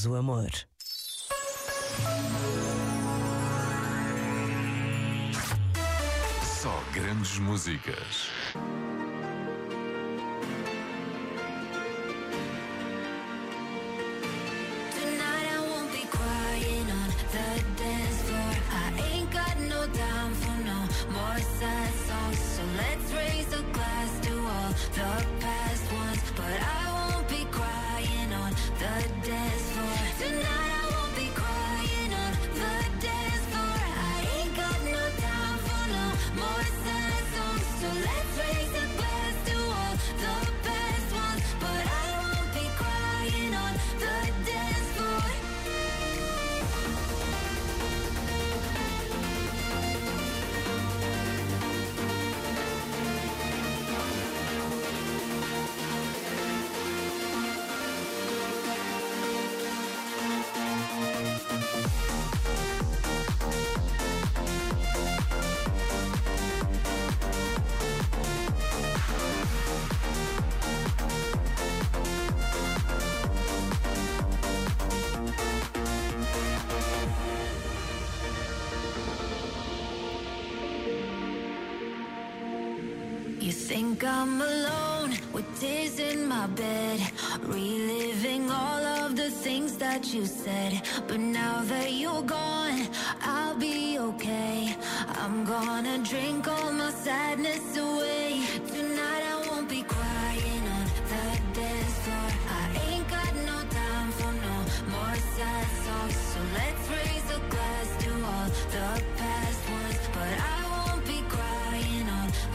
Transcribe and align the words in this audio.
faz 0.00 0.06
o 0.06 0.14
amor. 0.14 0.50
Só 6.62 6.82
grandes 6.94 7.38
músicas. 7.38 8.30
Think 83.70 84.02
I'm 84.02 84.40
alone 84.40 85.10
with 85.32 85.46
tears 85.60 86.00
in 86.00 86.26
my 86.26 86.48
bed, 86.48 86.98
reliving 87.42 88.50
all 88.50 88.84
of 89.00 89.14
the 89.14 89.30
things 89.30 89.76
that 89.76 90.12
you 90.12 90.26
said. 90.26 90.72
But 91.06 91.20
now 91.20 91.62
that 91.72 91.92
you're 91.92 92.26
gone, 92.38 92.88
I'll 93.22 93.54
be 93.54 93.96
okay. 94.08 94.74
I'm 95.22 95.44
gonna 95.44 95.98
drink 95.98 96.48
all 96.48 96.72
my 96.72 96.90
sadness 96.90 97.76
away. 97.76 98.42
Tonight 98.74 99.22
I 99.34 99.36
won't 99.46 99.68
be 99.68 99.82
crying 99.82 100.64
on 100.76 100.86
the 101.12 101.24
dance 101.60 101.96
floor. 102.04 102.30
I 102.60 102.64
ain't 102.88 103.08
got 103.16 103.32
no 103.50 103.58
time 103.82 104.10
for 104.18 104.32
no 104.46 104.56
more 104.94 105.16
sad 105.36 105.66
songs. 105.84 106.16
So 106.32 106.40
let's 106.58 106.84
raise 106.96 107.28
a 107.38 107.40
glass 107.54 107.88
to 108.02 108.10
all 108.32 108.48
the 108.74 108.88
past 109.20 109.62
ones. 109.78 110.02
But 110.16 110.34
I 110.54 110.59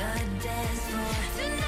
the 0.00 0.44
dance 0.44 0.80
floor. 0.86 1.14
Tonight 1.36 1.59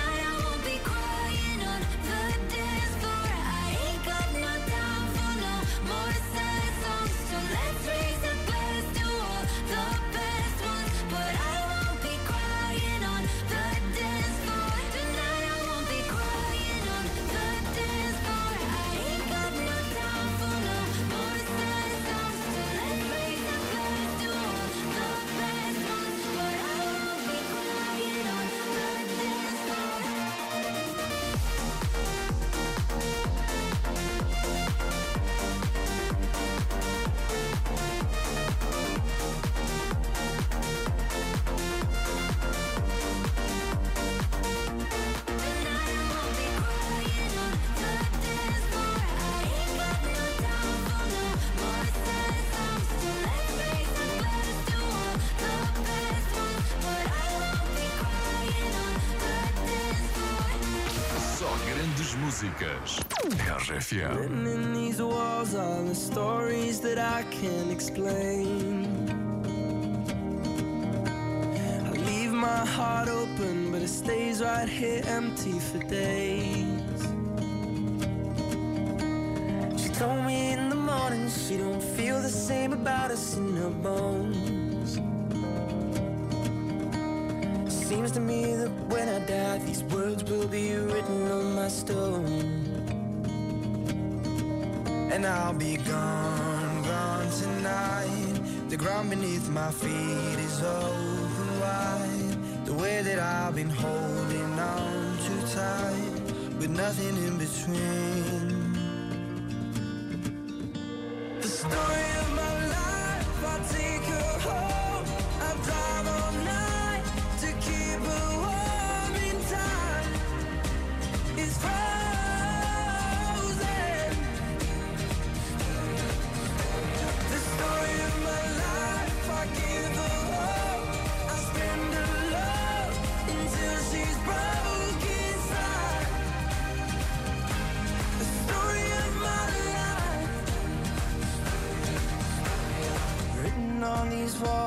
músicas. 62.33 62.99
RFM. 63.59 64.17
Written 64.17 64.47
in 64.47 64.73
these 64.73 65.03
walls 65.03 65.55
are 65.55 65.83
the 65.83 65.95
stories 65.95 66.81
that 66.81 66.99
I 66.99 67.25
can't 67.25 67.71
explain. 67.71 68.87
I 71.87 71.91
leave 71.91 72.33
my 72.33 72.65
heart 72.65 73.09
open, 73.09 73.71
but 73.71 73.83
it 73.83 73.89
stays 73.89 74.41
right 74.41 74.69
here 74.69 75.03
empty 75.07 75.59
for 75.59 75.79
days. 75.79 77.01
She 79.81 79.89
told 79.91 80.25
me 80.25 80.53
in 80.53 80.71
the 80.71 80.77
morning 80.77 81.29
she 81.29 81.59
don't 81.59 81.83
feel 81.83 82.21
the 82.23 82.31
same 82.31 82.73
about 82.73 83.11
us 83.11 83.37
in 83.37 83.57
her 83.57 83.71
bones. 83.71 84.99
Seems 87.93 88.13
to 88.13 88.21
me 88.21 88.55
that 88.55 88.71
when 88.89 89.07
I 89.07 89.19
die, 89.27 89.59
these 89.59 89.85
words 89.85 90.25
will 90.25 90.49
be 90.49 90.75
written 90.75 91.31
on 91.31 91.55
my 91.55 91.69
stone. 91.69 92.25
And 95.13 95.27
I'll 95.27 95.53
be 95.53 95.77
gone, 95.77 96.85
gone 96.85 97.31
tonight. 97.31 98.71
The 98.71 98.79
ground 98.79 99.11
beneath 99.11 99.47
my 99.51 99.71
feet 99.71 100.39
is 100.49 100.63
open 100.63 101.61
wide. 101.61 102.65
The 102.65 102.73
way 102.73 103.03
that 103.03 103.19
I've 103.19 103.55
been 103.55 103.69
holding 103.69 104.59
on 104.59 105.19
too 105.27 105.41
tight, 105.55 106.15
with 106.59 106.71
nothing 106.71 107.15
in 107.27 107.37
between. 107.37 108.62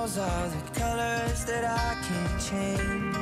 Walls 0.05 0.17
are 0.17 0.47
the 0.49 0.79
colors 0.79 1.45
that 1.45 1.65
I 1.65 1.95
can't 2.07 2.39
change. 2.49 3.15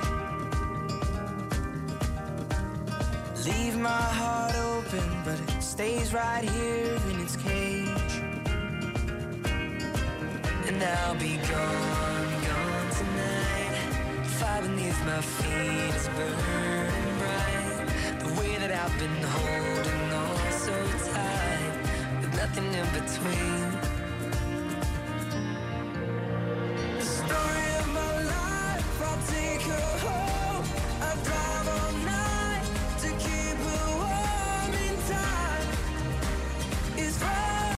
Leave 3.46 3.78
my 3.78 4.06
heart 4.20 4.56
open, 4.56 5.08
but 5.24 5.40
it 5.40 5.62
stays 5.62 6.14
right 6.14 6.44
here 6.44 6.98
in 7.10 7.20
its 7.22 7.36
cage. 7.38 8.16
And 10.68 10.84
I'll 10.84 11.16
be 11.16 11.38
gone, 11.52 12.32
gone 12.48 12.90
tonight. 13.00 13.76
Fire 14.40 14.62
beneath 14.64 15.00
my 15.06 15.22
feet 15.22 15.96
is 15.96 16.08
burning 16.18 17.18
bright. 17.22 17.78
The 18.24 18.30
way 18.40 18.58
that 18.58 18.72
I've 18.72 18.98
been 19.00 19.22
holding 19.38 20.06
on 20.24 20.52
so 20.52 20.76
tight, 21.14 21.74
with 22.22 22.36
nothing 22.36 22.74
in 22.74 22.88
between. 23.00 23.83